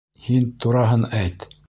Һин 0.27 0.47
тураһын 0.65 1.05
әйт. 1.23 1.47